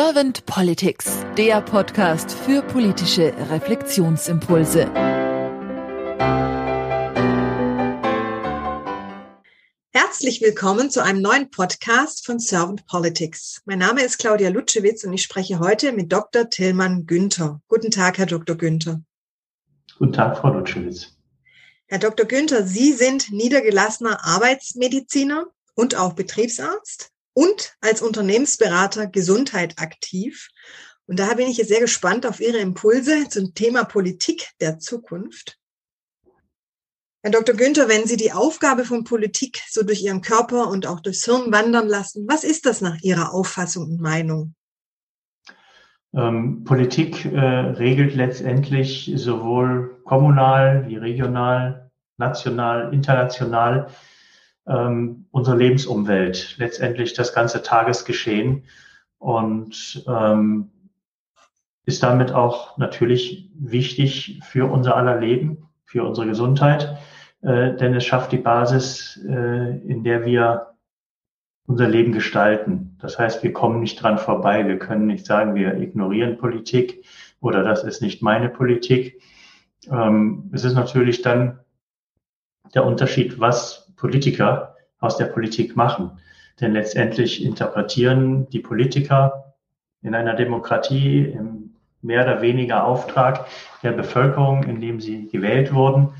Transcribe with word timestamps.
Servant 0.00 0.46
Politics, 0.46 1.26
der 1.36 1.60
Podcast 1.60 2.30
für 2.30 2.62
politische 2.62 3.34
Reflexionsimpulse. 3.50 4.88
Herzlich 9.90 10.40
willkommen 10.40 10.92
zu 10.92 11.02
einem 11.02 11.20
neuen 11.20 11.50
Podcast 11.50 12.24
von 12.24 12.38
Servant 12.38 12.86
Politics. 12.86 13.60
Mein 13.64 13.80
Name 13.80 14.02
ist 14.02 14.18
Claudia 14.18 14.50
Lutschewitz 14.50 15.02
und 15.02 15.14
ich 15.14 15.24
spreche 15.24 15.58
heute 15.58 15.90
mit 15.90 16.12
Dr. 16.12 16.48
Tillmann 16.48 17.04
Günther. 17.08 17.60
Guten 17.66 17.90
Tag, 17.90 18.18
Herr 18.18 18.26
Dr. 18.26 18.54
Günther. 18.54 19.02
Guten 19.98 20.12
Tag, 20.12 20.38
Frau 20.38 20.52
Lutschewitz. 20.52 21.18
Herr 21.86 21.98
Dr. 21.98 22.24
Günther, 22.24 22.64
Sie 22.64 22.92
sind 22.92 23.32
niedergelassener 23.32 24.24
Arbeitsmediziner 24.24 25.46
und 25.74 25.96
auch 25.96 26.12
Betriebsarzt 26.12 27.10
und 27.38 27.76
als 27.80 28.02
Unternehmensberater 28.02 29.06
Gesundheit 29.06 29.78
aktiv. 29.78 30.48
Und 31.06 31.20
daher 31.20 31.36
bin 31.36 31.46
ich 31.46 31.56
jetzt 31.56 31.68
sehr 31.68 31.80
gespannt 31.80 32.26
auf 32.26 32.40
Ihre 32.40 32.58
Impulse 32.58 33.28
zum 33.28 33.54
Thema 33.54 33.84
Politik 33.84 34.48
der 34.60 34.80
Zukunft. 34.80 35.56
Herr 37.22 37.30
Dr. 37.30 37.54
Günther, 37.54 37.88
wenn 37.88 38.08
Sie 38.08 38.16
die 38.16 38.32
Aufgabe 38.32 38.84
von 38.84 39.04
Politik 39.04 39.60
so 39.70 39.84
durch 39.84 40.02
Ihren 40.02 40.20
Körper 40.20 40.68
und 40.68 40.88
auch 40.88 40.98
durchs 40.98 41.24
Hirn 41.26 41.52
wandern 41.52 41.86
lassen, 41.86 42.26
was 42.28 42.42
ist 42.42 42.66
das 42.66 42.80
nach 42.80 42.98
Ihrer 43.02 43.32
Auffassung 43.32 43.84
und 43.84 44.00
Meinung? 44.00 44.56
Ähm, 46.12 46.64
Politik 46.64 47.24
äh, 47.24 47.38
regelt 47.38 48.16
letztendlich 48.16 49.12
sowohl 49.14 50.00
kommunal 50.04 50.88
wie 50.88 50.96
regional, 50.96 51.92
national, 52.16 52.92
international 52.92 53.90
ähm, 54.68 55.26
unsere 55.30 55.56
Lebensumwelt, 55.56 56.56
letztendlich 56.58 57.14
das 57.14 57.32
ganze 57.32 57.62
Tagesgeschehen 57.62 58.64
und 59.18 60.04
ähm, 60.06 60.70
ist 61.86 62.02
damit 62.02 62.32
auch 62.32 62.76
natürlich 62.76 63.50
wichtig 63.58 64.40
für 64.44 64.70
unser 64.70 64.96
aller 64.96 65.18
Leben, 65.18 65.68
für 65.84 66.04
unsere 66.04 66.26
Gesundheit, 66.26 66.98
äh, 67.40 67.74
denn 67.74 67.94
es 67.94 68.04
schafft 68.04 68.32
die 68.32 68.38
Basis, 68.38 69.18
äh, 69.26 69.78
in 69.86 70.04
der 70.04 70.24
wir 70.26 70.74
unser 71.66 71.88
Leben 71.88 72.12
gestalten. 72.12 72.96
Das 73.00 73.18
heißt, 73.18 73.42
wir 73.42 73.52
kommen 73.52 73.80
nicht 73.80 74.02
dran 74.02 74.18
vorbei. 74.18 74.66
Wir 74.66 74.78
können 74.78 75.06
nicht 75.06 75.26
sagen, 75.26 75.54
wir 75.54 75.76
ignorieren 75.76 76.38
Politik 76.38 77.04
oder 77.40 77.62
das 77.62 77.84
ist 77.84 78.00
nicht 78.00 78.22
meine 78.22 78.48
Politik. 78.48 79.20
Ähm, 79.90 80.50
es 80.52 80.64
ist 80.64 80.74
natürlich 80.74 81.22
dann 81.22 81.60
der 82.74 82.84
Unterschied, 82.84 83.38
was 83.38 83.87
Politiker 83.98 84.76
aus 85.00 85.16
der 85.16 85.26
Politik 85.26 85.76
machen. 85.76 86.12
Denn 86.60 86.72
letztendlich 86.72 87.44
interpretieren 87.44 88.48
die 88.50 88.60
Politiker 88.60 89.54
in 90.02 90.14
einer 90.14 90.34
Demokratie 90.34 91.24
im 91.24 91.68
mehr 92.02 92.22
oder 92.22 92.40
weniger 92.42 92.84
Auftrag 92.84 93.46
der 93.82 93.92
Bevölkerung, 93.92 94.64
in 94.64 94.80
dem 94.80 95.00
sie 95.00 95.28
gewählt 95.28 95.74
wurden, 95.74 96.10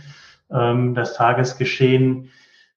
ähm, 0.50 0.94
das 0.94 1.14
Tagesgeschehen 1.14 2.30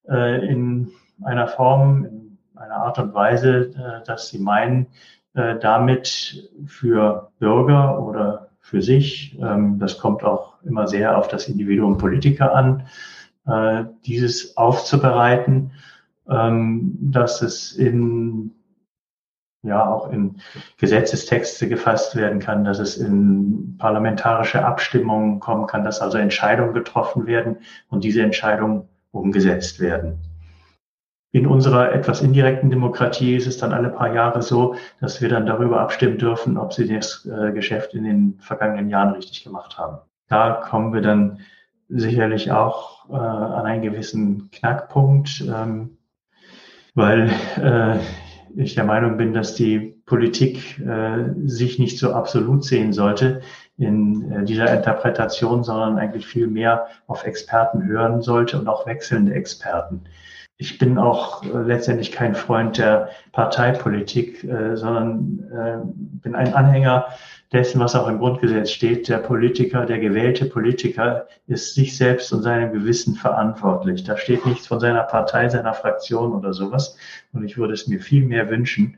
äh, 0.07 0.45
in 0.45 0.91
einer 1.23 1.47
Form, 1.47 2.05
in 2.05 2.37
einer 2.55 2.75
Art 2.75 2.99
und 2.99 3.13
Weise, 3.13 3.71
äh, 3.75 4.05
dass 4.05 4.29
sie 4.29 4.39
meinen, 4.39 4.87
äh, 5.33 5.57
damit 5.59 6.49
für 6.65 7.31
Bürger 7.39 8.01
oder 8.01 8.49
für 8.59 8.81
sich, 8.81 9.37
ähm, 9.41 9.79
das 9.79 9.97
kommt 9.97 10.23
auch 10.23 10.61
immer 10.63 10.87
sehr 10.87 11.17
auf 11.17 11.27
das 11.27 11.47
Individuum 11.47 11.97
Politiker 11.97 12.53
an, 12.53 12.87
äh, 13.47 13.85
dieses 14.05 14.57
aufzubereiten, 14.57 15.71
ähm, 16.29 16.97
dass 16.99 17.41
es 17.41 17.73
in 17.73 18.53
ja 19.63 19.87
auch 19.87 20.11
in 20.11 20.41
Gesetzestexte 20.77 21.67
gefasst 21.69 22.15
werden 22.15 22.39
kann, 22.39 22.63
dass 22.63 22.79
es 22.79 22.97
in 22.97 23.77
parlamentarische 23.77 24.65
Abstimmungen 24.65 25.39
kommen 25.39 25.67
kann, 25.67 25.83
dass 25.83 26.01
also 26.01 26.17
Entscheidungen 26.17 26.73
getroffen 26.73 27.27
werden 27.27 27.57
und 27.89 28.03
diese 28.03 28.23
Entscheidungen 28.23 28.87
umgesetzt 29.11 29.79
werden. 29.79 30.19
In 31.33 31.47
unserer 31.47 31.93
etwas 31.93 32.21
indirekten 32.21 32.69
Demokratie 32.69 33.35
ist 33.35 33.47
es 33.47 33.57
dann 33.57 33.71
alle 33.71 33.89
paar 33.89 34.13
Jahre 34.13 34.41
so, 34.41 34.75
dass 34.99 35.21
wir 35.21 35.29
dann 35.29 35.45
darüber 35.45 35.79
abstimmen 35.79 36.17
dürfen, 36.17 36.57
ob 36.57 36.73
sie 36.73 36.93
das 36.93 37.25
äh, 37.25 37.53
Geschäft 37.53 37.93
in 37.93 38.03
den 38.03 38.39
vergangenen 38.39 38.89
Jahren 38.89 39.13
richtig 39.13 39.43
gemacht 39.43 39.77
haben. 39.77 39.99
Da 40.27 40.53
kommen 40.53 40.93
wir 40.93 41.01
dann 41.01 41.39
sicherlich 41.91 42.51
auch 42.51 43.09
äh, 43.09 43.15
an 43.15 43.65
einen 43.65 43.81
gewissen 43.81 44.49
Knackpunkt, 44.51 45.43
ähm, 45.47 45.97
weil 46.95 47.29
äh, 47.57 47.99
ich 48.55 48.75
der 48.75 48.83
Meinung 48.83 49.17
bin, 49.17 49.33
dass 49.33 49.55
die 49.55 50.01
Politik 50.05 50.79
äh, 50.79 51.33
sich 51.45 51.79
nicht 51.79 51.97
so 51.97 52.13
absolut 52.13 52.65
sehen 52.65 52.91
sollte 52.91 53.41
in 53.77 54.31
äh, 54.31 54.43
dieser 54.43 54.73
Interpretation, 54.73 55.63
sondern 55.63 55.97
eigentlich 55.97 56.27
viel 56.27 56.47
mehr 56.47 56.87
auf 57.07 57.25
Experten 57.25 57.85
hören 57.85 58.21
sollte 58.21 58.59
und 58.59 58.67
auch 58.67 58.85
wechselnde 58.85 59.33
Experten. 59.33 60.03
Ich 60.61 60.77
bin 60.77 60.99
auch 60.99 61.43
äh, 61.43 61.47
letztendlich 61.65 62.11
kein 62.11 62.35
Freund 62.35 62.77
der 62.77 63.09
Parteipolitik, 63.31 64.43
äh, 64.43 64.77
sondern 64.77 65.39
äh, 65.51 65.77
bin 66.21 66.35
ein 66.35 66.53
Anhänger 66.53 67.07
dessen, 67.51 67.81
was 67.81 67.95
auch 67.95 68.07
im 68.07 68.19
Grundgesetz 68.19 68.69
steht. 68.69 69.09
Der 69.09 69.17
Politiker, 69.17 69.87
der 69.87 69.97
gewählte 69.97 70.45
Politiker 70.45 71.25
ist 71.47 71.73
sich 71.73 71.97
selbst 71.97 72.31
und 72.31 72.43
seinem 72.43 72.71
Gewissen 72.73 73.15
verantwortlich. 73.15 74.03
Da 74.03 74.17
steht 74.17 74.45
nichts 74.45 74.67
von 74.67 74.79
seiner 74.79 75.01
Partei, 75.01 75.49
seiner 75.49 75.73
Fraktion 75.73 76.31
oder 76.31 76.53
sowas. 76.53 76.95
Und 77.33 77.43
ich 77.43 77.57
würde 77.57 77.73
es 77.73 77.87
mir 77.87 77.99
viel 77.99 78.23
mehr 78.23 78.47
wünschen, 78.51 78.97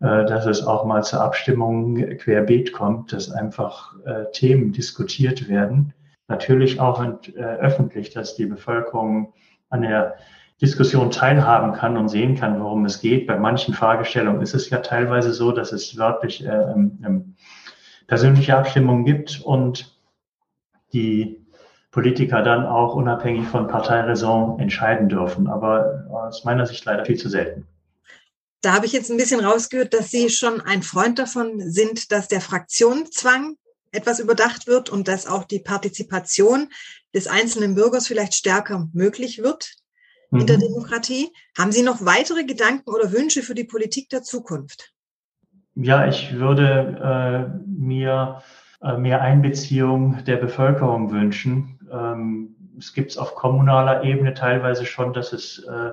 äh, 0.00 0.24
dass 0.24 0.44
es 0.44 0.66
auch 0.66 0.84
mal 0.84 1.04
zur 1.04 1.20
Abstimmung 1.20 1.94
querbeet 2.18 2.72
kommt, 2.72 3.12
dass 3.12 3.30
einfach 3.30 3.94
äh, 4.06 4.24
Themen 4.32 4.72
diskutiert 4.72 5.48
werden. 5.48 5.94
Natürlich 6.26 6.80
auch 6.80 7.00
äh, 7.04 7.38
öffentlich, 7.38 8.10
dass 8.10 8.34
die 8.34 8.46
Bevölkerung 8.46 9.32
an 9.70 9.82
der 9.82 10.16
Diskussion 10.60 11.10
teilhaben 11.10 11.74
kann 11.74 11.96
und 11.96 12.08
sehen 12.08 12.34
kann, 12.34 12.60
worum 12.62 12.86
es 12.86 13.00
geht. 13.00 13.26
Bei 13.26 13.38
manchen 13.38 13.74
Fragestellungen 13.74 14.40
ist 14.40 14.54
es 14.54 14.70
ja 14.70 14.78
teilweise 14.78 15.32
so, 15.32 15.52
dass 15.52 15.72
es 15.72 15.98
wörtlich 15.98 16.44
äh, 16.44 16.48
ähm, 16.48 17.34
persönliche 18.06 18.56
Abstimmungen 18.56 19.04
gibt 19.04 19.40
und 19.42 19.94
die 20.92 21.44
Politiker 21.90 22.42
dann 22.42 22.64
auch 22.64 22.94
unabhängig 22.94 23.46
von 23.48 23.68
Parteiräson 23.68 24.58
entscheiden 24.58 25.08
dürfen. 25.08 25.46
Aber 25.46 26.06
aus 26.10 26.44
meiner 26.44 26.64
Sicht 26.66 26.84
leider 26.86 27.04
viel 27.04 27.18
zu 27.18 27.28
selten. 27.28 27.66
Da 28.62 28.72
habe 28.74 28.86
ich 28.86 28.92
jetzt 28.92 29.10
ein 29.10 29.18
bisschen 29.18 29.40
rausgehört, 29.40 29.92
dass 29.92 30.10
Sie 30.10 30.30
schon 30.30 30.60
ein 30.62 30.82
Freund 30.82 31.18
davon 31.18 31.60
sind, 31.60 32.12
dass 32.12 32.28
der 32.28 32.40
Fraktionszwang 32.40 33.56
etwas 33.92 34.20
überdacht 34.20 34.66
wird 34.66 34.88
und 34.88 35.06
dass 35.06 35.26
auch 35.26 35.44
die 35.44 35.60
Partizipation 35.60 36.70
des 37.14 37.26
einzelnen 37.28 37.74
Bürgers 37.74 38.06
vielleicht 38.06 38.34
stärker 38.34 38.88
möglich 38.92 39.42
wird 39.42 39.76
mhm. 40.30 40.46
der 40.46 40.58
Demokratie. 40.58 41.32
Haben 41.56 41.72
Sie 41.72 41.82
noch 41.82 42.04
weitere 42.04 42.44
Gedanken 42.44 42.90
oder 42.90 43.12
Wünsche 43.12 43.42
für 43.42 43.54
die 43.54 43.64
Politik 43.64 44.08
der 44.08 44.22
Zukunft? 44.22 44.92
Ja, 45.74 46.06
ich 46.06 46.34
würde 46.34 47.50
äh, 47.54 47.68
mir 47.68 48.42
äh, 48.82 48.96
mehr 48.96 49.20
Einbeziehung 49.20 50.24
der 50.24 50.36
Bevölkerung 50.36 51.10
wünschen. 51.10 51.78
Ähm, 51.92 52.56
es 52.78 52.92
gibt 52.92 53.10
es 53.10 53.18
auf 53.18 53.34
kommunaler 53.34 54.04
Ebene 54.04 54.34
teilweise 54.34 54.86
schon, 54.86 55.12
dass 55.12 55.32
es 55.32 55.58
äh, 55.64 55.92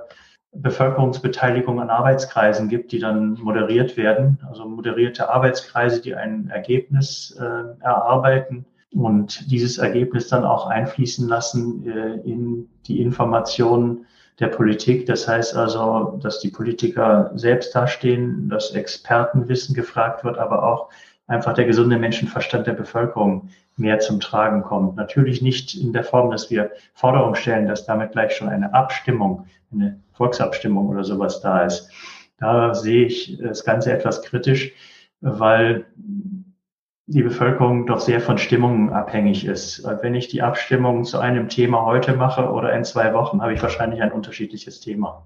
Bevölkerungsbeteiligung 0.53 1.81
an 1.81 1.89
Arbeitskreisen 1.89 2.69
gibt, 2.69 2.91
die 2.91 2.99
dann 2.99 3.33
moderiert 3.33 3.97
werden, 3.97 4.39
also 4.47 4.67
moderierte 4.67 5.29
Arbeitskreise, 5.29 6.01
die 6.01 6.15
ein 6.15 6.49
Ergebnis 6.49 7.35
äh, 7.39 7.83
erarbeiten 7.83 8.65
und 8.91 9.49
dieses 9.51 9.79
Ergebnis 9.79 10.27
dann 10.27 10.45
auch 10.45 10.67
einfließen 10.67 11.27
lassen 11.27 11.87
äh, 11.87 12.29
in 12.29 12.69
die 12.85 13.01
Informationen 13.01 14.05
der 14.39 14.47
Politik. 14.47 15.05
Das 15.05 15.27
heißt 15.27 15.55
also, 15.55 16.19
dass 16.21 16.39
die 16.39 16.49
Politiker 16.49 17.31
selbst 17.35 17.75
dastehen, 17.75 18.49
dass 18.49 18.71
Expertenwissen 18.71 19.75
gefragt 19.75 20.23
wird, 20.23 20.37
aber 20.37 20.63
auch 20.63 20.89
einfach 21.27 21.53
der 21.53 21.65
gesunde 21.65 21.97
Menschenverstand 21.97 22.67
der 22.67 22.73
Bevölkerung 22.73 23.49
mehr 23.77 23.99
zum 23.99 24.19
Tragen 24.19 24.63
kommt. 24.63 24.95
Natürlich 24.95 25.41
nicht 25.41 25.75
in 25.75 25.93
der 25.93 26.03
Form, 26.03 26.31
dass 26.31 26.49
wir 26.51 26.71
Forderungen 26.93 27.35
stellen, 27.35 27.67
dass 27.67 27.85
damit 27.85 28.11
gleich 28.11 28.35
schon 28.35 28.49
eine 28.49 28.73
Abstimmung, 28.73 29.47
eine 29.71 29.99
Volksabstimmung 30.13 30.89
oder 30.89 31.03
sowas 31.03 31.41
da 31.41 31.65
ist. 31.65 31.89
Da 32.37 32.73
sehe 32.73 33.05
ich 33.05 33.37
das 33.41 33.63
Ganze 33.63 33.93
etwas 33.93 34.21
kritisch, 34.21 34.73
weil 35.21 35.85
die 37.05 37.23
Bevölkerung 37.23 37.85
doch 37.85 37.99
sehr 37.99 38.21
von 38.21 38.37
Stimmungen 38.37 38.91
abhängig 38.91 39.45
ist. 39.45 39.83
Wenn 40.01 40.15
ich 40.15 40.29
die 40.29 40.41
Abstimmung 40.41 41.03
zu 41.03 41.19
einem 41.19 41.49
Thema 41.49 41.85
heute 41.85 42.15
mache 42.15 42.49
oder 42.49 42.73
in 42.73 42.85
zwei 42.85 43.13
Wochen, 43.13 43.41
habe 43.41 43.53
ich 43.53 43.61
wahrscheinlich 43.61 44.01
ein 44.01 44.11
unterschiedliches 44.11 44.79
Thema. 44.79 45.25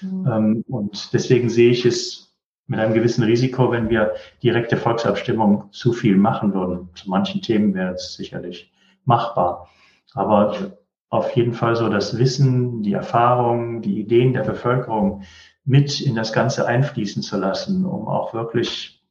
Mhm. 0.00 0.64
Und 0.66 1.12
deswegen 1.12 1.50
sehe 1.50 1.70
ich 1.70 1.84
es 1.84 2.34
mit 2.66 2.80
einem 2.80 2.94
gewissen 2.94 3.24
Risiko, 3.24 3.70
wenn 3.70 3.90
wir 3.90 4.14
direkte 4.42 4.76
Volksabstimmung 4.76 5.64
zu 5.72 5.92
viel 5.92 6.16
machen 6.16 6.54
würden. 6.54 6.88
Zu 6.94 7.10
manchen 7.10 7.42
Themen 7.42 7.74
wäre 7.74 7.94
es 7.94 8.14
sicherlich 8.14 8.72
machbar. 9.04 9.68
Aber 10.14 10.78
auf 11.10 11.34
jeden 11.36 11.52
Fall 11.52 11.76
so 11.76 11.88
das 11.88 12.16
Wissen, 12.16 12.82
die 12.82 12.92
Erfahrung, 12.92 13.82
die 13.82 14.00
Ideen 14.00 14.32
der 14.32 14.44
Bevölkerung 14.44 15.24
mit 15.64 16.00
in 16.00 16.14
das 16.14 16.32
Ganze 16.32 16.66
einfließen 16.66 17.22
zu 17.22 17.36
lassen, 17.36 17.84
um 17.84 18.08
auch 18.08 18.32
wirklich 18.32 19.04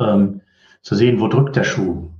ähm, 0.00 0.42
zu 0.84 0.94
sehen, 0.94 1.18
wo 1.18 1.26
drückt 1.26 1.56
der 1.56 1.64
Schuh. 1.64 2.10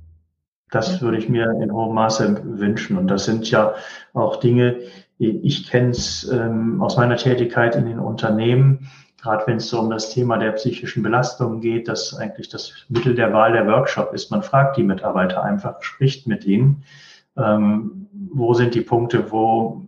Das 0.71 1.01
würde 1.01 1.17
ich 1.17 1.29
mir 1.29 1.49
in 1.61 1.71
hohem 1.71 1.95
Maße 1.95 2.41
wünschen. 2.59 2.97
Und 2.97 3.07
das 3.07 3.23
sind 3.23 3.49
ja 3.49 3.75
auch 4.13 4.37
Dinge, 4.37 4.79
ich 5.17 5.69
kenne 5.69 5.91
es 5.91 6.29
ähm, 6.29 6.81
aus 6.81 6.97
meiner 6.97 7.15
Tätigkeit 7.15 7.75
in 7.75 7.85
den 7.85 7.99
Unternehmen, 7.99 8.89
gerade 9.21 9.47
wenn 9.47 9.57
es 9.57 9.69
so 9.69 9.79
um 9.79 9.89
das 9.89 10.09
Thema 10.09 10.37
der 10.37 10.51
psychischen 10.51 11.03
Belastung 11.03 11.61
geht, 11.61 11.87
dass 11.87 12.13
eigentlich 12.15 12.49
das 12.49 12.73
Mittel 12.89 13.15
der 13.15 13.31
Wahl 13.31 13.53
der 13.53 13.67
Workshop 13.67 14.13
ist. 14.13 14.29
Man 14.31 14.43
fragt 14.43 14.75
die 14.75 14.83
Mitarbeiter 14.83 15.41
einfach, 15.43 15.81
spricht 15.81 16.27
mit 16.27 16.43
ihnen, 16.43 16.83
ähm, 17.37 18.07
wo 18.33 18.53
sind 18.53 18.75
die 18.75 18.81
Punkte, 18.81 19.31
wo 19.31 19.85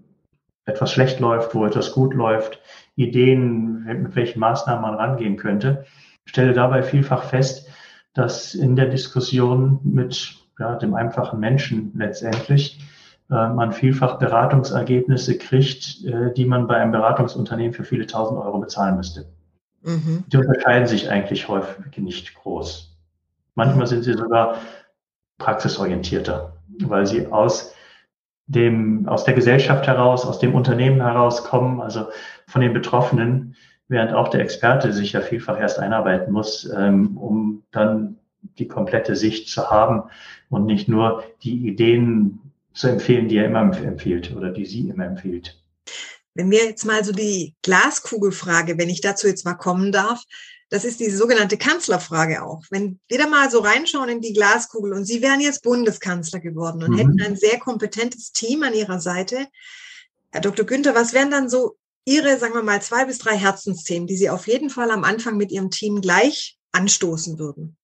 etwas 0.66 0.92
schlecht 0.92 1.20
läuft, 1.20 1.54
wo 1.56 1.66
etwas 1.66 1.92
gut 1.92 2.14
läuft, 2.14 2.62
Ideen, 2.96 3.84
mit 3.84 4.16
welchen 4.16 4.40
Maßnahmen 4.40 4.82
man 4.82 4.96
rangehen 4.96 5.38
könnte. 5.38 5.86
Ich 6.26 6.32
stelle 6.32 6.54
dabei 6.54 6.84
vielfach 6.84 7.24
fest, 7.24 7.67
dass 8.18 8.56
in 8.56 8.76
der 8.76 8.88
Diskussion 8.88 9.80
mit 9.84 10.36
ja, 10.60 10.76
dem 10.76 10.96
einfachen 10.96 11.40
Menschen 11.40 11.92
letztendlich 11.96 12.80
äh, 13.30 13.50
man 13.50 13.72
vielfach 13.72 14.18
Beratungsergebnisse 14.18 15.38
kriegt, 15.38 16.04
äh, 16.04 16.34
die 16.34 16.46
man 16.46 16.66
bei 16.66 16.78
einem 16.78 16.92
Beratungsunternehmen 16.92 17.74
für 17.74 17.84
viele 17.84 18.08
tausend 18.08 18.40
Euro 18.40 18.58
bezahlen 18.60 18.98
müsste. 18.98 19.26
Mhm. 19.84 20.24
Die 20.28 20.38
unterscheiden 20.38 20.88
sich 20.88 21.12
eigentlich 21.12 21.48
häufig 21.48 21.96
nicht 21.98 22.34
groß. 22.34 22.98
Manchmal 23.54 23.86
sind 23.86 24.04
sie 24.04 24.14
sogar 24.14 24.58
praxisorientierter, 25.38 26.54
weil 26.86 27.06
sie 27.06 27.28
aus 27.28 27.76
dem, 28.48 29.08
aus 29.08 29.26
der 29.26 29.36
Gesellschaft 29.36 29.86
heraus, 29.86 30.26
aus 30.26 30.40
dem 30.40 30.56
Unternehmen 30.56 31.02
heraus 31.02 31.44
kommen, 31.44 31.82
also 31.82 32.08
von 32.48 32.62
den 32.62 32.74
Betroffenen, 32.74 33.56
während 33.88 34.14
auch 34.14 34.30
der 34.30 34.42
Experte 34.42 34.94
sich 34.94 35.14
ja 35.14 35.22
vielfach 35.22 35.60
erst 35.60 35.80
einarbeiten 35.80 36.34
muss, 36.34 36.70
ähm, 36.76 37.18
um 37.18 37.64
dann 37.72 38.18
die 38.58 38.68
komplette 38.68 39.16
Sicht 39.16 39.50
zu 39.50 39.70
haben 39.70 40.04
und 40.50 40.66
nicht 40.66 40.88
nur 40.88 41.24
die 41.44 41.68
Ideen 41.68 42.40
zu 42.74 42.88
empfehlen, 42.88 43.28
die 43.28 43.38
er 43.38 43.46
immer 43.46 43.62
empfiehlt 43.62 44.36
oder 44.36 44.52
die 44.52 44.66
sie 44.66 44.90
immer 44.90 45.06
empfiehlt. 45.06 45.62
Wenn 46.34 46.52
wir 46.52 46.66
jetzt 46.66 46.86
mal 46.86 47.04
so 47.04 47.12
die 47.12 47.56
Glaskugelfrage, 47.64 48.78
wenn 48.78 48.90
ich 48.90 49.02
dazu 49.02 49.28
jetzt 49.28 49.46
mal 49.46 49.56
kommen 49.56 49.92
darf, 49.92 50.24
das 50.70 50.84
ist 50.84 51.00
diese 51.00 51.18
sogenannte 51.18 51.58
Kanzlerfrage 51.58 52.44
auch. 52.44 52.62
Wenn 52.70 53.00
wir 53.08 53.18
da 53.18 53.28
mal 53.28 53.50
so 53.50 53.60
reinschauen 53.60 54.10
in 54.10 54.22
die 54.22 54.34
Glaskugel 54.34 54.94
und 54.94 55.06
Sie 55.06 55.22
wären 55.22 55.40
jetzt 55.40 55.64
Bundeskanzler 55.64 56.40
geworden 56.40 56.84
und 56.84 56.92
mhm. 56.92 56.98
hätten 56.98 57.22
ein 57.22 57.36
sehr 57.38 57.58
kompetentes 57.58 58.34
Team 58.34 58.64
an 58.64 58.74
Ihrer 58.74 59.00
Seite. 59.00 59.48
Herr 60.30 60.42
Dr. 60.42 60.66
Günther, 60.66 60.94
was 60.94 61.14
wären 61.14 61.32
dann 61.32 61.50
so 61.50 61.78
Ihre, 62.08 62.38
sagen 62.38 62.54
wir 62.54 62.64
mal, 62.64 62.82
zwei 62.82 63.04
bis 63.04 63.18
drei 63.18 63.36
Herzensthemen, 63.36 64.08
die 64.08 64.16
Sie 64.16 64.30
auf 64.30 64.48
jeden 64.48 64.70
Fall 64.70 64.92
am 64.92 65.04
Anfang 65.04 65.36
mit 65.36 65.52
Ihrem 65.52 65.72
Team 65.72 66.00
gleich 66.00 66.58
anstoßen 66.72 67.38
würden? 67.38 67.76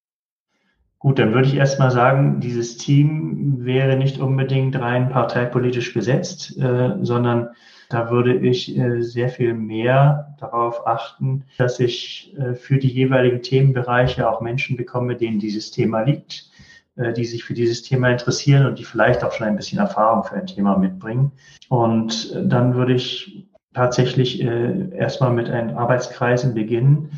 Gut, 0.97 1.19
dann 1.19 1.33
würde 1.33 1.49
ich 1.49 1.55
erstmal 1.55 1.91
sagen, 1.91 2.39
dieses 2.39 2.77
Team 2.77 3.65
wäre 3.65 3.97
nicht 3.97 4.19
unbedingt 4.19 4.79
rein 4.79 5.09
parteipolitisch 5.09 5.93
besetzt, 5.93 6.57
äh, 6.57 6.95
sondern 7.01 7.49
da 7.89 8.11
würde 8.11 8.37
ich 8.37 8.77
äh, 8.77 9.01
sehr 9.01 9.27
viel 9.27 9.53
mehr 9.55 10.37
darauf 10.39 10.87
achten, 10.87 11.43
dass 11.57 11.81
ich 11.81 12.33
äh, 12.37 12.55
für 12.55 12.77
die 12.77 12.87
jeweiligen 12.87 13.41
Themenbereiche 13.41 14.29
auch 14.29 14.39
Menschen 14.39 14.77
bekomme, 14.77 15.17
denen 15.17 15.39
dieses 15.39 15.71
Thema 15.71 16.03
liegt, 16.03 16.49
äh, 16.95 17.11
die 17.11 17.25
sich 17.25 17.43
für 17.43 17.53
dieses 17.53 17.81
Thema 17.81 18.09
interessieren 18.09 18.67
und 18.67 18.79
die 18.79 18.85
vielleicht 18.85 19.25
auch 19.25 19.33
schon 19.33 19.47
ein 19.47 19.57
bisschen 19.57 19.79
Erfahrung 19.79 20.23
für 20.23 20.35
ein 20.35 20.47
Thema 20.47 20.77
mitbringen. 20.77 21.33
Und 21.67 22.31
äh, 22.31 22.47
dann 22.47 22.75
würde 22.75 22.93
ich 22.93 23.49
tatsächlich 23.73 24.41
äh, 24.41 24.95
erstmal 24.95 25.31
mit 25.31 25.49
einen 25.49 25.77
Arbeitskreisen 25.77 26.53
beginnen 26.53 27.11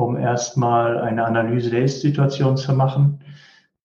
um 0.00 0.16
erstmal 0.16 0.98
eine 0.98 1.24
Analyse 1.24 1.70
der 1.70 1.84
Ist-Situation 1.84 2.56
zu 2.56 2.72
machen, 2.72 3.20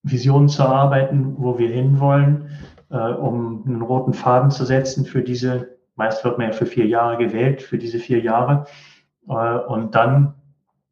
Visionen 0.03 0.49
zu 0.49 0.63
arbeiten, 0.63 1.35
wo 1.37 1.57
wir 1.57 1.69
hinwollen, 1.69 2.49
äh, 2.89 2.97
um 2.97 3.63
einen 3.65 3.81
roten 3.81 4.13
Faden 4.13 4.51
zu 4.51 4.65
setzen 4.65 5.05
für 5.05 5.21
diese, 5.21 5.77
meist 5.95 6.23
wird 6.23 6.37
man 6.37 6.47
ja 6.47 6.53
für 6.53 6.65
vier 6.65 6.85
Jahre 6.85 7.17
gewählt, 7.17 7.61
für 7.61 7.77
diese 7.77 7.99
vier 7.99 8.21
Jahre, 8.21 8.65
äh, 9.27 9.33
und 9.33 9.95
dann 9.95 10.35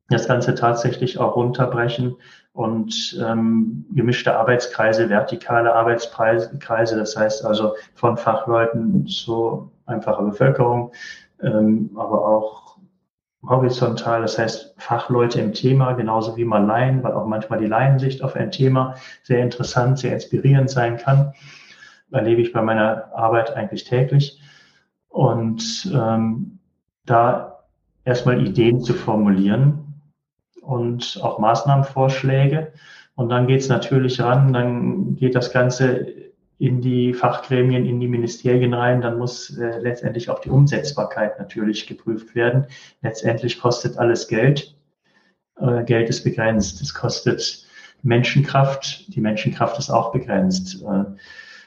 das 0.10 0.28
Ganze 0.28 0.56
tatsächlich 0.56 1.20
auch 1.20 1.36
runterbrechen 1.36 2.16
und 2.52 3.18
ähm, 3.26 3.86
gemischte 3.92 4.36
Arbeitskreise, 4.36 5.10
vertikale 5.10 5.74
Arbeitskreise, 5.74 6.98
das 6.98 7.16
heißt 7.16 7.46
also 7.46 7.76
von 7.96 8.18
Fachleuten 8.18 9.08
zu 9.08 9.72
einfacher 9.86 10.24
Bevölkerung, 10.24 10.92
ähm, 11.42 11.92
aber 11.96 12.26
auch 12.26 12.78
horizontal, 13.46 14.22
das 14.22 14.38
heißt 14.38 14.76
Fachleute 14.78 15.42
im 15.42 15.54
Thema, 15.54 15.94
genauso 15.94 16.38
wie 16.38 16.46
mal 16.46 16.66
Laien, 16.66 17.04
weil 17.04 17.14
auch 17.14 17.26
manchmal 17.26 17.60
die 17.60 17.68
Laiensicht 17.68 18.24
auf 18.24 18.36
ein 18.36 18.52
Thema 18.52 18.96
sehr 19.24 19.40
interessant, 19.40 20.00
sehr 20.00 20.14
inspirierend 20.14 20.70
sein 20.70 20.98
kann. 20.98 21.34
Erlebe 22.12 22.42
ich 22.42 22.54
bei 22.54 22.62
meiner 22.62 23.14
Arbeit 23.14 23.56
eigentlich 23.56 23.84
täglich. 23.84 24.40
Und 25.10 25.92
ähm, 25.94 26.60
da 27.06 27.66
erstmal 28.06 28.46
Ideen 28.46 28.82
zu 28.82 28.94
formulieren 28.94 30.02
und 30.62 31.20
auch 31.22 31.40
Maßnahmenvorschläge. 31.40 32.72
Und 33.16 33.30
dann 33.30 33.48
geht 33.48 33.62
es 33.62 33.70
natürlich 33.70 34.22
ran, 34.22 34.54
dann 34.54 35.16
geht 35.16 35.36
das 35.36 35.52
Ganze 35.52 36.23
in 36.64 36.80
die 36.80 37.14
Fachgremien, 37.14 37.86
in 37.86 38.00
die 38.00 38.08
Ministerien 38.08 38.74
rein, 38.74 39.02
dann 39.02 39.18
muss 39.18 39.58
äh, 39.58 39.80
letztendlich 39.80 40.30
auch 40.30 40.40
die 40.40 40.50
Umsetzbarkeit 40.50 41.38
natürlich 41.38 41.88
geprüft 41.88 42.36
werden. 42.36 42.68
Letztendlich 43.02 43.60
kostet 43.60 43.98
alles 43.98 44.30
Geld. 44.30 44.74
Äh, 45.60 45.84
Geld 45.84 46.08
ist 46.08 46.24
begrenzt. 46.24 46.82
Es 46.82 46.94
kostet 46.94 47.68
Menschenkraft. 48.02 49.14
Die 49.14 49.20
Menschenkraft 49.20 49.78
ist 49.78 49.90
auch 49.90 50.14
begrenzt. 50.14 50.82
Äh, 50.84 51.04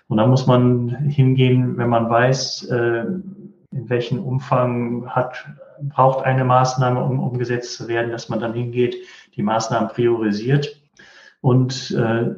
und 0.09 0.17
dann 0.17 0.31
muss 0.31 0.47
man 0.47 0.89
hingehen, 1.11 1.77
wenn 1.77 1.91
man 1.91 2.09
weiß, 2.09 2.71
äh, 2.71 3.05
in 3.73 3.91
welchem 3.91 4.25
Umfang 4.25 5.11
hat, 5.11 5.45
braucht 5.83 6.25
eine 6.25 6.45
Maßnahme, 6.47 7.05
um 7.05 7.21
umgesetzt 7.21 7.75
zu 7.75 7.87
werden, 7.87 8.13
dass 8.13 8.31
man 8.31 8.41
dann 8.41 8.55
hingeht, 8.55 8.97
die 9.35 9.43
Maßnahmen 9.43 9.91
priorisiert 9.91 10.81
und 11.43 11.91
äh, 11.91 12.31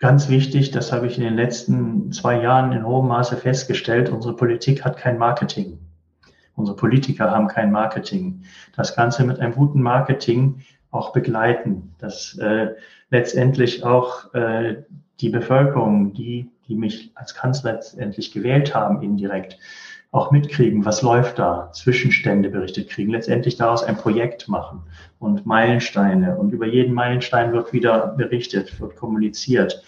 Ganz 0.00 0.30
wichtig, 0.30 0.70
das 0.70 0.92
habe 0.92 1.06
ich 1.06 1.18
in 1.18 1.24
den 1.24 1.36
letzten 1.36 2.10
zwei 2.10 2.40
Jahren 2.40 2.72
in 2.72 2.86
hohem 2.86 3.08
Maße 3.08 3.36
festgestellt, 3.36 4.08
unsere 4.08 4.34
Politik 4.34 4.82
hat 4.82 4.96
kein 4.96 5.18
Marketing. 5.18 5.78
Unsere 6.56 6.74
Politiker 6.74 7.30
haben 7.30 7.48
kein 7.48 7.70
Marketing. 7.70 8.44
Das 8.74 8.96
Ganze 8.96 9.24
mit 9.24 9.40
einem 9.40 9.54
guten 9.54 9.82
Marketing 9.82 10.62
auch 10.90 11.12
begleiten, 11.12 11.94
dass 11.98 12.36
äh, 12.38 12.68
letztendlich 13.10 13.84
auch 13.84 14.32
äh, 14.32 14.84
die 15.20 15.28
Bevölkerung, 15.28 16.14
die, 16.14 16.50
die 16.66 16.76
mich 16.76 17.12
als 17.14 17.34
Kanzler 17.34 17.74
letztendlich 17.74 18.32
gewählt 18.32 18.74
haben, 18.74 19.02
indirekt, 19.02 19.58
auch 20.12 20.32
mitkriegen, 20.32 20.84
was 20.84 21.02
läuft 21.02 21.38
da, 21.38 21.70
Zwischenstände 21.72 22.48
berichtet 22.48 22.90
kriegen, 22.90 23.12
letztendlich 23.12 23.56
daraus 23.56 23.84
ein 23.84 23.96
Projekt 23.96 24.48
machen 24.48 24.82
und 25.18 25.46
Meilensteine. 25.46 26.36
Und 26.36 26.52
über 26.52 26.66
jeden 26.66 26.94
Meilenstein 26.94 27.52
wird 27.52 27.72
wieder 27.72 28.08
berichtet, 28.08 28.80
wird 28.80 28.96
kommuniziert, 28.96 29.82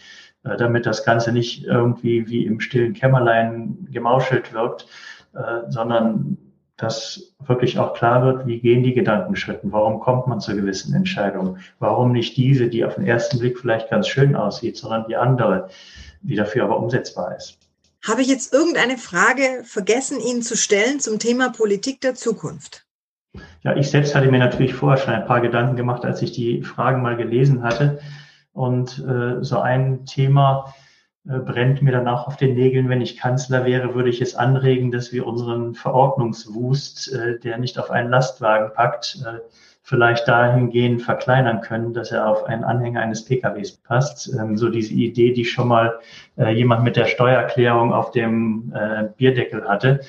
äh, 0.45 0.57
damit 0.57 0.87
das 0.87 1.05
Ganze 1.05 1.33
nicht 1.33 1.65
irgendwie 1.65 2.29
wie 2.29 2.47
im 2.47 2.61
stillen 2.61 2.95
Kämmerlein 2.95 3.89
gemauschelt 3.91 4.53
wirkt, 4.53 4.87
äh, 5.35 5.69
sondern 5.71 6.39
dass 6.77 7.35
wirklich 7.45 7.79
auch 7.79 7.95
klar 7.95 8.25
wird, 8.25 8.47
wie 8.47 8.61
gehen 8.61 8.83
die 8.83 8.95
Gedankenschritten, 8.95 9.73
warum 9.73 10.01
kommt 10.01 10.27
man 10.27 10.41
zu 10.41 10.55
gewissen 10.55 10.95
Entscheidungen, 10.95 11.59
warum 11.79 12.13
nicht 12.13 12.37
diese, 12.37 12.69
die 12.69 12.85
auf 12.85 12.95
den 12.95 13.07
ersten 13.07 13.39
Blick 13.39 13.59
vielleicht 13.59 13.91
ganz 13.91 14.09
schön 14.09 14.35
aussieht, 14.35 14.77
sondern 14.77 15.07
die 15.07 15.17
andere, 15.17 15.69
die 16.23 16.35
dafür 16.35 16.65
aber 16.65 16.79
umsetzbar 16.79 17.37
ist. 17.37 17.59
Habe 18.07 18.23
ich 18.23 18.29
jetzt 18.29 18.53
irgendeine 18.53 18.99
Frage 18.99 19.63
vergessen, 19.65 20.21
Ihnen 20.21 20.43
zu 20.43 20.57
stellen 20.57 20.99
zum 20.99 21.21
Thema 21.21 21.51
Politik 21.51 22.01
der 22.01 22.15
Zukunft? 22.15 22.85
Ja, 23.63 23.77
ich 23.77 23.91
selbst 23.91 24.15
hatte 24.15 24.31
mir 24.31 24.41
natürlich 24.41 24.75
vorher 24.75 25.03
schon 25.03 25.15
ein 25.15 25.27
paar 25.27 25.41
Gedanken 25.41 25.77
gemacht, 25.77 26.05
als 26.05 26.21
ich 26.21 26.33
die 26.33 26.63
Fragen 26.63 27.01
mal 27.01 27.17
gelesen 27.17 27.63
hatte. 27.63 28.01
Und 28.53 28.99
äh, 28.99 29.43
so 29.43 29.61
ein 29.61 30.05
Thema 30.05 30.75
äh, 31.27 31.39
brennt 31.39 31.81
mir 31.81 31.93
dann 31.93 32.09
auch 32.09 32.27
auf 32.27 32.37
den 32.37 32.55
Nägeln. 32.55 32.89
Wenn 32.89 33.01
ich 33.01 33.17
Kanzler 33.17 33.65
wäre, 33.65 33.95
würde 33.95 34.11
ich 34.11 34.21
es 34.21 34.35
anregen, 34.35 34.91
dass 34.91 35.13
wir 35.13 35.25
unseren 35.25 35.75
Verordnungswust, 35.75 37.13
äh, 37.13 37.39
der 37.39 37.59
nicht 37.59 37.79
auf 37.79 37.91
einen 37.93 38.11
Lastwagen 38.11 38.75
packt, 38.75 39.23
äh, 39.25 39.39
vielleicht 39.83 40.29
dahingehend 40.29 41.03
verkleinern 41.03 41.61
können, 41.61 41.93
dass 41.93 42.13
er 42.13 42.29
auf 42.29 42.45
einen 42.45 42.65
Anhänger 42.65 43.01
eines 43.01 43.25
PKWs 43.25 43.73
passt. 43.79 44.33
Ähm, 44.35 44.57
so 44.57 44.69
diese 44.69 44.95
Idee, 44.95 45.33
die 45.33 45.45
schon 45.45 45.69
mal 45.69 45.99
äh, 46.39 46.51
jemand 46.51 46.85
mit 46.85 46.97
der 46.97 47.07
Steuererklärung 47.07 47.93
auf 47.93 48.13
dem 48.13 48.73
äh, 48.75 49.09
Bierdeckel 49.17 49.69
hatte. 49.69 50.01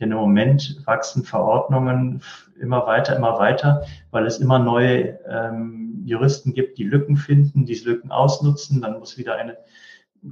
Denn 0.00 0.12
im 0.12 0.16
Moment 0.16 0.80
wachsen 0.86 1.24
Verordnungen 1.24 2.22
immer 2.60 2.86
weiter, 2.86 3.16
immer 3.16 3.38
weiter, 3.38 3.84
weil 4.10 4.26
es 4.26 4.38
immer 4.38 4.58
neue 4.58 5.18
ähm, 5.28 6.02
Juristen 6.04 6.54
gibt, 6.54 6.78
die 6.78 6.84
Lücken 6.84 7.16
finden, 7.16 7.66
diese 7.66 7.90
Lücken 7.90 8.10
ausnutzen. 8.10 8.80
Dann 8.80 8.98
muss 8.98 9.18
wieder 9.18 9.36
eine 9.36 9.58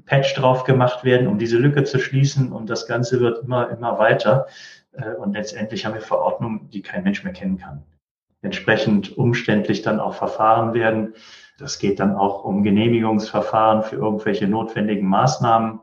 Patch 0.06 0.34
drauf 0.34 0.64
gemacht 0.64 1.04
werden, 1.04 1.26
um 1.26 1.38
diese 1.38 1.58
Lücke 1.58 1.84
zu 1.84 1.98
schließen. 1.98 2.52
Und 2.52 2.70
das 2.70 2.86
Ganze 2.86 3.20
wird 3.20 3.44
immer, 3.44 3.68
immer 3.70 3.98
weiter. 3.98 4.46
Äh, 4.92 5.14
und 5.14 5.34
letztendlich 5.34 5.84
haben 5.84 5.94
wir 5.94 6.00
Verordnungen, 6.00 6.70
die 6.70 6.80
kein 6.80 7.04
Mensch 7.04 7.22
mehr 7.22 7.34
kennen 7.34 7.58
kann. 7.58 7.82
Entsprechend 8.42 9.16
umständlich 9.16 9.82
dann 9.82 10.00
auch 10.00 10.14
verfahren 10.14 10.74
werden. 10.74 11.14
Das 11.58 11.78
geht 11.78 12.00
dann 12.00 12.14
auch 12.14 12.44
um 12.44 12.62
Genehmigungsverfahren 12.62 13.82
für 13.82 13.96
irgendwelche 13.96 14.46
notwendigen 14.46 15.08
Maßnahmen. 15.08 15.80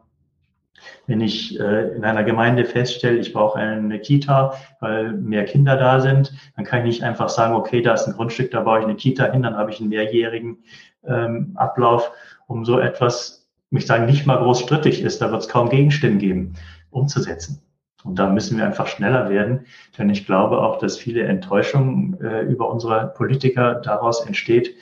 Wenn 1.08 1.22
ich 1.22 1.60
äh, 1.60 1.96
in 1.96 2.04
einer 2.04 2.24
Gemeinde 2.24 2.66
feststelle, 2.66 3.18
ich 3.18 3.34
brauche 3.34 3.58
eine 3.60 4.00
Kita, 4.00 4.54
weil 4.80 5.14
mehr 5.14 5.46
Kinder 5.46 5.78
da 5.78 6.00
sind, 6.00 6.34
dann 6.56 6.66
kann 6.66 6.80
ich 6.80 6.86
nicht 6.86 7.04
einfach 7.04 7.30
sagen, 7.30 7.56
okay, 7.56 7.82
da 7.82 7.94
ist 7.94 8.08
ein 8.08 8.14
Grundstück, 8.14 8.52
da 8.52 8.62
baue 8.62 8.80
ich 8.80 8.86
eine 8.86 8.96
Kita 8.96 9.32
hin, 9.32 9.44
dann 9.44 9.56
habe 9.56 9.72
ich 9.72 9.80
einen 9.80 9.90
mehrjährigen 9.90 10.64
ähm, 11.06 11.54
Ablauf, 11.56 12.12
um 12.48 12.66
so 12.66 12.80
etwas, 12.80 13.50
mich 13.70 13.86
sagen, 13.86 14.06
nicht 14.06 14.26
mal 14.26 14.38
groß 14.38 14.62
strittig 14.62 15.02
ist, 15.02 15.22
da 15.22 15.32
wird 15.32 15.42
es 15.42 15.50
kaum 15.50 15.70
Gegenstimmen 15.70 16.20
geben, 16.20 16.54
umzusetzen. 16.92 17.62
Und 18.04 18.20
da 18.20 18.30
müssen 18.30 18.58
wir 18.58 18.66
einfach 18.66 18.88
schneller 18.88 19.30
werden, 19.30 19.66
denn 19.98 20.10
ich 20.10 20.26
glaube 20.26 20.62
auch, 20.62 20.78
dass 20.78 20.98
viele 20.98 21.24
Enttäuschung 21.24 22.20
äh, 22.22 22.42
über 22.42 22.70
unsere 22.70 23.14
Politiker 23.16 23.76
daraus 23.76 24.26
entsteht, 24.26 24.76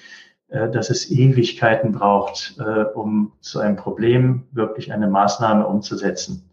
äh, 0.52 0.70
dass 0.70 0.90
es 0.90 1.10
Ewigkeiten 1.10 1.94
braucht, 1.94 2.56
äh, 2.60 2.84
um 2.94 3.32
zu 3.40 3.60
einem 3.60 3.78
Problem 3.78 4.44
wirklich 4.52 4.92
eine 4.92 5.08
Maßnahme 5.08 5.66
umzusetzen. 5.66 6.50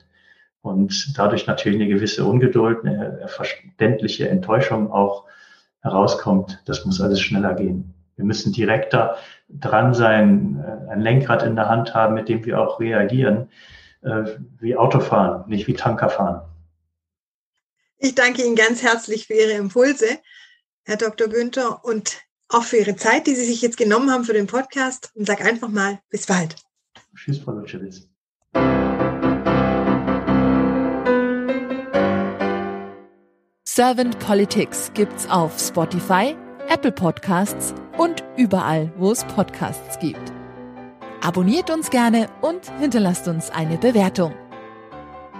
Und 0.61 1.19
dadurch 1.19 1.47
natürlich 1.47 1.81
eine 1.81 1.89
gewisse 1.89 2.25
Ungeduld, 2.25 2.85
eine 2.85 3.27
verständliche 3.27 4.29
Enttäuschung 4.29 4.93
auch 4.93 5.25
herauskommt. 5.81 6.63
Das 6.67 6.85
muss 6.85 7.01
alles 7.01 7.21
schneller 7.21 7.55
gehen. 7.55 7.95
Wir 8.17 8.25
müssen 8.25 8.53
direkter 8.53 9.17
dran 9.49 9.95
sein, 9.95 10.63
äh, 10.63 10.93
ein 10.93 11.01
Lenkrad 11.01 11.43
in 11.43 11.57
der 11.57 11.69
Hand 11.69 11.95
haben, 11.95 12.15
mit 12.15 12.29
dem 12.29 12.45
wir 12.45 12.61
auch 12.61 12.81
reagieren, 12.81 13.49
wie 14.61 14.77
Autofahren, 14.77 15.49
nicht 15.49 15.67
wie 15.67 15.75
Tankerfahren. 15.75 16.43
Ich 18.01 18.15
danke 18.15 18.45
Ihnen 18.45 18.55
ganz 18.55 18.83
herzlich 18.83 19.27
für 19.27 19.35
Ihre 19.35 19.53
Impulse, 19.53 20.21
Herr 20.85 20.97
Dr. 20.97 21.27
Günther. 21.29 21.85
Und 21.85 22.19
auch 22.49 22.63
für 22.63 22.77
Ihre 22.77 22.95
Zeit, 22.95 23.27
die 23.27 23.35
Sie 23.35 23.45
sich 23.45 23.61
jetzt 23.61 23.77
genommen 23.77 24.11
haben 24.11 24.25
für 24.25 24.33
den 24.33 24.47
Podcast 24.47 25.11
und 25.15 25.27
sag 25.27 25.45
einfach 25.45 25.69
mal 25.69 25.99
bis 26.09 26.27
bald. 26.27 26.55
Tschüss, 27.17 27.39
Frau 27.39 27.53
Lutschewitz. 27.53 28.09
Servant 33.65 34.19
Politics 34.21 34.91
gibt's 34.95 35.29
auf 35.29 35.59
Spotify, 35.59 36.37
Apple 36.69 36.93
Podcasts 36.93 37.75
und 37.97 38.25
überall, 38.37 38.93
wo 38.97 39.11
es 39.11 39.25
Podcasts 39.25 39.99
gibt. 39.99 40.33
Abonniert 41.21 41.71
uns 41.71 41.91
gerne 41.91 42.29
und 42.43 42.71
hinterlasst 42.79 43.27
uns 43.27 43.51
eine 43.51 43.77
Bewertung. 43.77 44.35